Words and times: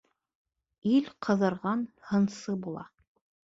Ил 0.95 1.09
ҡыҙырған 1.27 1.85
һынсы 2.15 2.59
була 2.67 2.89